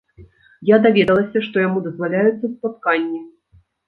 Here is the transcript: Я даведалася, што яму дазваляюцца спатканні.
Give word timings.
Я 0.69 0.77
даведалася, 0.85 1.43
што 1.47 1.55
яму 1.65 1.83
дазваляюцца 1.87 2.45
спатканні. 2.55 3.21